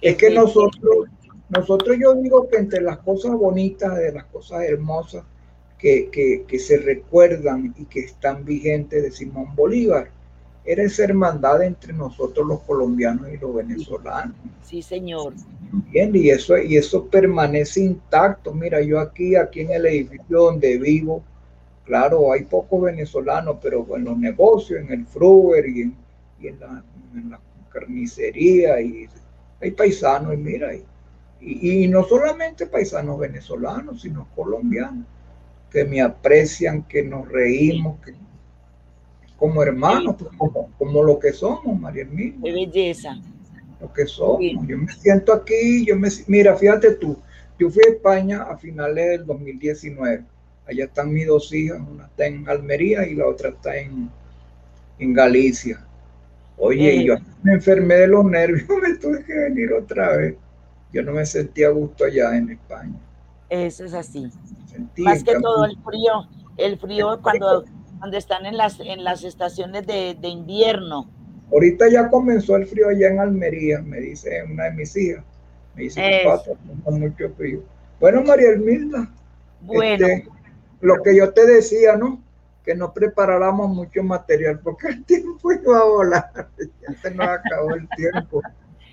[0.00, 1.08] es que nosotros
[1.48, 5.24] nosotros yo digo que entre las cosas bonitas, de las cosas hermosas
[5.80, 10.10] que, se recuerdan y que están vigentes de Simón Bolívar,
[10.64, 14.36] era esa hermandad entre nosotros los colombianos y los venezolanos.
[14.62, 15.32] Sí, señor.
[15.90, 18.52] Bien, y eso, y eso permanece intacto.
[18.52, 21.22] Mira, yo aquí, aquí en el edificio donde vivo,
[21.84, 27.30] claro, hay pocos venezolanos, pero en los negocios, en el fruer y en, la, en
[27.30, 29.08] la carnicería, y
[29.60, 30.84] hay paisanos, y mira, y
[31.40, 35.06] y, no solamente paisanos venezolanos, sino colombianos,
[35.70, 38.14] que me aprecian, que nos reímos, que,
[39.36, 40.30] como hermanos, pues,
[40.76, 42.36] como, lo que somos, María Hermina.
[42.40, 43.20] De belleza.
[43.80, 44.66] Lo que somos.
[44.66, 47.16] Yo me siento aquí, yo me mira, fíjate tú,
[47.58, 50.24] yo fui a España a finales del 2019.
[50.66, 54.10] Allá están mis dos hijas, una está en Almería y la otra está en,
[54.98, 55.84] en Galicia.
[56.58, 60.34] Oye, yo me enfermé de los nervios, me tuve que venir otra vez
[60.92, 62.98] yo no me sentía a gusto allá en España.
[63.50, 64.30] Eso es así.
[64.98, 67.64] Más que todo el frío, el frío cuando,
[67.98, 71.10] cuando están en las, en las estaciones de, invierno.
[71.52, 75.24] Ahorita ya comenzó el frío allá en Almería, me dice una de mis hijas.
[75.74, 76.52] Me dice que pasa
[76.90, 77.62] mucho frío.
[77.98, 79.10] Bueno, María Elmilda.
[79.62, 80.06] Bueno.
[80.06, 80.28] Este,
[80.80, 82.22] lo que yo te decía, ¿no?
[82.64, 86.30] Que no preparáramos mucho material porque el tiempo iba a volar.
[86.58, 88.42] Ya se nos acabó el tiempo.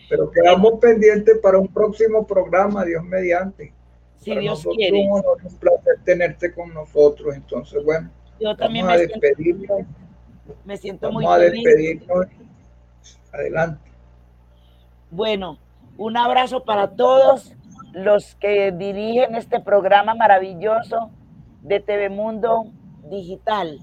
[0.10, 3.74] Pero quedamos pendientes para un próximo programa, Dios mediante.
[4.20, 5.08] Si Dios quiere.
[5.08, 7.36] Un, honor, un placer tenerte con nosotros.
[7.36, 8.10] Entonces, bueno,
[8.40, 9.78] yo también vamos me a despedirnos.
[9.78, 12.28] Siento, me siento vamos muy a despedirnos.
[13.32, 13.92] Adelante.
[15.12, 15.60] Bueno,
[15.98, 17.54] un abrazo para todos
[17.94, 21.10] los que dirigen este programa maravilloso
[21.62, 22.66] de TV Mundo
[23.10, 23.80] Digital.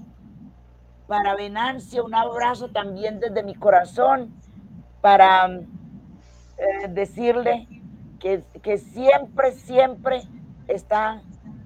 [1.07, 4.33] Para Venancio, un abrazo también desde mi corazón
[5.01, 7.67] para eh, decirle
[8.19, 10.23] que, siempre, siempre
[10.67, 11.21] está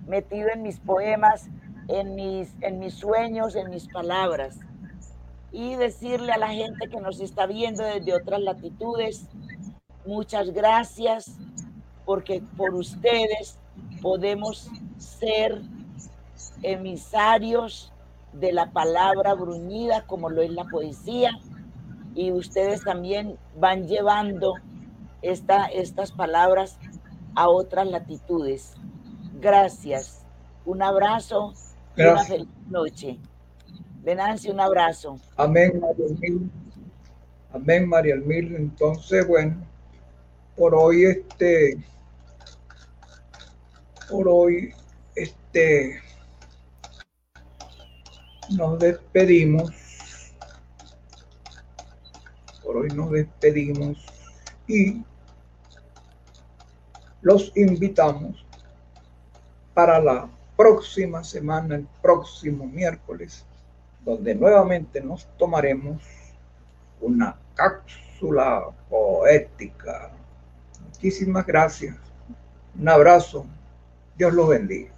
[0.08, 1.48] metido en mis poemas,
[1.88, 4.60] en mis, en mis sueños, en mis palabras.
[5.52, 9.28] Y decirle a la gente que nos está viendo desde otras latitudes,
[10.06, 11.36] muchas gracias,
[12.06, 13.58] porque por ustedes
[14.02, 15.62] podemos ser
[16.62, 17.94] emisarios
[18.34, 21.32] de la palabra bruñida, como lo es la poesía,
[22.16, 24.56] y ustedes también van llevando
[25.22, 26.78] esta, estas palabras
[27.36, 28.74] a otras latitudes.
[29.40, 30.26] Gracias.
[30.66, 31.54] Un abrazo
[31.96, 33.20] y una feliz noche.
[34.02, 35.20] Venancio, un abrazo.
[35.38, 36.52] Amén, María Mil.
[37.52, 38.56] Amén, María Mil.
[38.56, 39.66] Entonces, bueno,
[40.56, 41.84] por hoy, este,
[44.10, 44.74] por hoy,
[45.16, 46.02] este,
[48.52, 49.72] nos despedimos.
[52.64, 53.98] Por hoy nos despedimos
[54.68, 55.04] y
[57.30, 58.44] los invitamos
[59.76, 60.28] para la
[60.58, 63.46] próxima semana, el próximo miércoles,
[64.04, 66.02] donde nuevamente nos tomaremos
[67.00, 70.10] una cápsula poética.
[70.86, 71.96] Muchísimas gracias.
[72.80, 73.46] Un abrazo.
[74.18, 74.92] Dios los bendiga.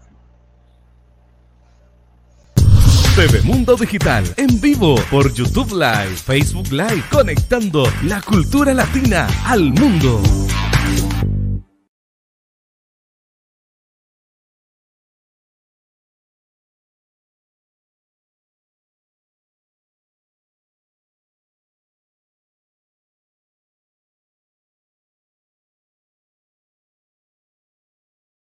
[3.13, 9.73] TV Mundo Digital en vivo por YouTube Live, Facebook Live, conectando la cultura latina al
[9.73, 10.21] mundo.